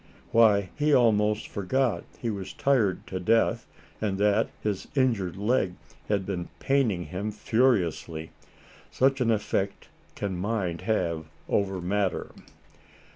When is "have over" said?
10.81-11.79